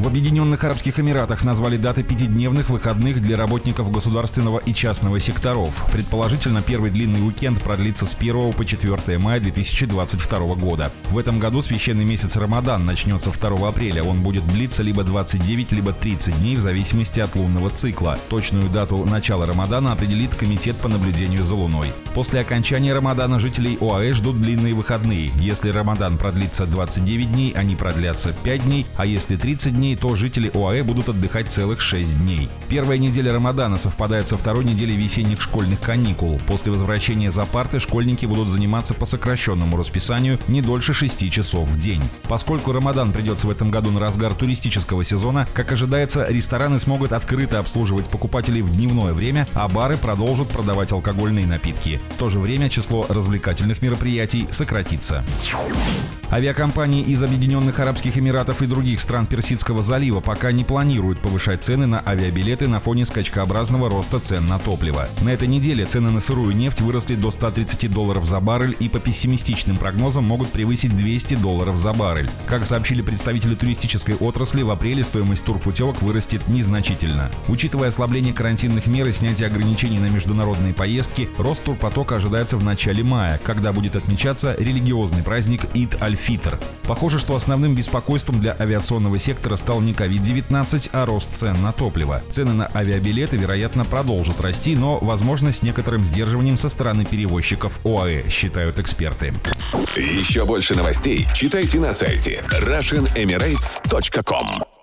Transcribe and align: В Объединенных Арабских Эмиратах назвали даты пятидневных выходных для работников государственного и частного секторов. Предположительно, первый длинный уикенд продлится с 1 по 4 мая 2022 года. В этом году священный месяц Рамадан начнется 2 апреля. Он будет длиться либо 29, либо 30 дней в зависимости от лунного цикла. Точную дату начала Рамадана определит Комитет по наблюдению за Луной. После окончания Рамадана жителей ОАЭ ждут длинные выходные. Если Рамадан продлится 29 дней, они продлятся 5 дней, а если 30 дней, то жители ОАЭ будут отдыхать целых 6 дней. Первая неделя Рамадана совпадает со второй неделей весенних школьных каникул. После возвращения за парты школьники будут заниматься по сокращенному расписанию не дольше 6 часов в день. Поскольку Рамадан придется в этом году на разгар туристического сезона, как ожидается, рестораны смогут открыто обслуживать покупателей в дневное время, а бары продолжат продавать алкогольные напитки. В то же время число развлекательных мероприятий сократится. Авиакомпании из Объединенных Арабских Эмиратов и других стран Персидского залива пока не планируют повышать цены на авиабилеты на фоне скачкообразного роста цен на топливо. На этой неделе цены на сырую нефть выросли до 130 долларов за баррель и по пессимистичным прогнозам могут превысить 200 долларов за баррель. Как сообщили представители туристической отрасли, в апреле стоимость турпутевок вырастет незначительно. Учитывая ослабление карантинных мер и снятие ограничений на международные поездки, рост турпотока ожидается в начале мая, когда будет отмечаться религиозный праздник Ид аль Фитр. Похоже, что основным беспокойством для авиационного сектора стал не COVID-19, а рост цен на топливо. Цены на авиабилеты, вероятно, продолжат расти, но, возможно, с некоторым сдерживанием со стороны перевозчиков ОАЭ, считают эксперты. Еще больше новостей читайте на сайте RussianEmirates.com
В 0.00 0.06
Объединенных 0.06 0.64
Арабских 0.64 0.98
Эмиратах 0.98 1.44
назвали 1.44 1.76
даты 1.76 2.02
пятидневных 2.02 2.70
выходных 2.70 3.20
для 3.20 3.36
работников 3.36 3.92
государственного 3.92 4.56
и 4.56 4.72
частного 4.72 5.20
секторов. 5.20 5.84
Предположительно, 5.92 6.62
первый 6.62 6.90
длинный 6.90 7.20
уикенд 7.22 7.62
продлится 7.62 8.06
с 8.06 8.14
1 8.14 8.54
по 8.54 8.64
4 8.64 9.18
мая 9.18 9.40
2022 9.40 10.54
года. 10.54 10.90
В 11.10 11.18
этом 11.18 11.38
году 11.38 11.60
священный 11.60 12.06
месяц 12.06 12.36
Рамадан 12.36 12.86
начнется 12.86 13.30
2 13.30 13.68
апреля. 13.68 14.02
Он 14.02 14.22
будет 14.22 14.46
длиться 14.46 14.82
либо 14.82 15.04
29, 15.04 15.72
либо 15.72 15.92
30 15.92 16.38
дней 16.40 16.56
в 16.56 16.62
зависимости 16.62 17.20
от 17.20 17.36
лунного 17.36 17.68
цикла. 17.68 18.18
Точную 18.30 18.70
дату 18.70 19.04
начала 19.04 19.44
Рамадана 19.44 19.92
определит 19.92 20.34
Комитет 20.34 20.76
по 20.76 20.88
наблюдению 20.88 21.44
за 21.44 21.56
Луной. 21.56 21.88
После 22.14 22.40
окончания 22.40 22.94
Рамадана 22.94 23.38
жителей 23.38 23.76
ОАЭ 23.78 24.14
ждут 24.14 24.40
длинные 24.40 24.72
выходные. 24.72 25.30
Если 25.38 25.68
Рамадан 25.68 26.16
продлится 26.16 26.64
29 26.64 27.30
дней, 27.30 27.52
они 27.52 27.76
продлятся 27.76 28.32
5 28.32 28.64
дней, 28.64 28.86
а 28.96 29.04
если 29.04 29.36
30 29.36 29.74
дней, 29.74 29.89
то 29.96 30.16
жители 30.16 30.50
ОАЭ 30.54 30.82
будут 30.82 31.08
отдыхать 31.08 31.50
целых 31.50 31.80
6 31.80 32.18
дней. 32.18 32.48
Первая 32.68 32.98
неделя 32.98 33.32
Рамадана 33.32 33.78
совпадает 33.78 34.28
со 34.28 34.36
второй 34.36 34.64
неделей 34.64 34.96
весенних 34.96 35.40
школьных 35.40 35.80
каникул. 35.80 36.40
После 36.46 36.72
возвращения 36.72 37.30
за 37.30 37.44
парты 37.44 37.78
школьники 37.78 38.26
будут 38.26 38.48
заниматься 38.48 38.94
по 38.94 39.06
сокращенному 39.06 39.76
расписанию 39.76 40.38
не 40.48 40.62
дольше 40.62 40.94
6 40.94 41.30
часов 41.30 41.68
в 41.68 41.78
день. 41.78 42.02
Поскольку 42.24 42.72
Рамадан 42.72 43.12
придется 43.12 43.46
в 43.46 43.50
этом 43.50 43.70
году 43.70 43.90
на 43.90 44.00
разгар 44.00 44.34
туристического 44.34 45.04
сезона, 45.04 45.46
как 45.54 45.72
ожидается, 45.72 46.26
рестораны 46.28 46.78
смогут 46.78 47.12
открыто 47.12 47.58
обслуживать 47.58 48.08
покупателей 48.08 48.62
в 48.62 48.70
дневное 48.72 49.12
время, 49.12 49.46
а 49.54 49.68
бары 49.68 49.96
продолжат 49.96 50.48
продавать 50.48 50.92
алкогольные 50.92 51.46
напитки. 51.46 52.00
В 52.16 52.18
то 52.18 52.30
же 52.30 52.38
время 52.38 52.68
число 52.70 53.06
развлекательных 53.08 53.82
мероприятий 53.82 54.48
сократится. 54.50 55.24
Авиакомпании 56.30 57.02
из 57.02 57.22
Объединенных 57.22 57.80
Арабских 57.80 58.16
Эмиратов 58.16 58.62
и 58.62 58.66
других 58.66 59.00
стран 59.00 59.26
Персидского 59.26 59.79
залива 59.82 60.20
пока 60.20 60.52
не 60.52 60.64
планируют 60.64 61.20
повышать 61.20 61.62
цены 61.62 61.86
на 61.86 62.02
авиабилеты 62.06 62.68
на 62.68 62.80
фоне 62.80 63.04
скачкообразного 63.04 63.88
роста 63.90 64.20
цен 64.20 64.46
на 64.46 64.58
топливо. 64.58 65.08
На 65.22 65.30
этой 65.30 65.48
неделе 65.48 65.84
цены 65.84 66.10
на 66.10 66.20
сырую 66.20 66.54
нефть 66.54 66.80
выросли 66.80 67.14
до 67.14 67.30
130 67.30 67.90
долларов 67.90 68.24
за 68.24 68.40
баррель 68.40 68.76
и 68.78 68.88
по 68.88 68.98
пессимистичным 68.98 69.76
прогнозам 69.76 70.24
могут 70.24 70.50
превысить 70.50 70.96
200 70.96 71.36
долларов 71.36 71.76
за 71.76 71.92
баррель. 71.92 72.30
Как 72.46 72.64
сообщили 72.64 73.02
представители 73.02 73.54
туристической 73.54 74.14
отрасли, 74.14 74.62
в 74.62 74.70
апреле 74.70 75.04
стоимость 75.04 75.44
турпутевок 75.44 76.02
вырастет 76.02 76.48
незначительно. 76.48 77.30
Учитывая 77.48 77.88
ослабление 77.88 78.32
карантинных 78.32 78.86
мер 78.86 79.08
и 79.08 79.12
снятие 79.12 79.48
ограничений 79.48 79.98
на 79.98 80.06
международные 80.06 80.74
поездки, 80.74 81.28
рост 81.38 81.64
турпотока 81.64 82.16
ожидается 82.16 82.56
в 82.56 82.64
начале 82.64 83.02
мая, 83.02 83.40
когда 83.42 83.72
будет 83.72 83.96
отмечаться 83.96 84.54
религиозный 84.58 85.22
праздник 85.22 85.66
Ид 85.74 86.00
аль 86.02 86.16
Фитр. 86.16 86.58
Похоже, 86.84 87.18
что 87.18 87.34
основным 87.34 87.74
беспокойством 87.74 88.40
для 88.40 88.56
авиационного 88.58 89.18
сектора 89.18 89.56
стал 89.70 89.82
не 89.82 89.92
COVID-19, 89.92 90.90
а 90.92 91.06
рост 91.06 91.32
цен 91.32 91.62
на 91.62 91.72
топливо. 91.72 92.22
Цены 92.28 92.54
на 92.54 92.68
авиабилеты, 92.74 93.36
вероятно, 93.36 93.84
продолжат 93.84 94.40
расти, 94.40 94.74
но, 94.74 94.98
возможно, 94.98 95.52
с 95.52 95.62
некоторым 95.62 96.04
сдерживанием 96.04 96.56
со 96.56 96.68
стороны 96.68 97.04
перевозчиков 97.04 97.78
ОАЭ, 97.86 98.28
считают 98.28 98.80
эксперты. 98.80 99.32
Еще 99.94 100.44
больше 100.44 100.74
новостей 100.74 101.28
читайте 101.34 101.78
на 101.78 101.92
сайте 101.92 102.42
RussianEmirates.com 102.50 104.79